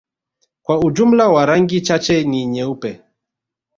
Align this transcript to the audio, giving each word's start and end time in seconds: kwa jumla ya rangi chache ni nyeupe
kwa 0.63 0.91
jumla 0.93 1.23
ya 1.33 1.45
rangi 1.45 1.81
chache 1.81 2.23
ni 2.23 2.45
nyeupe 2.47 3.01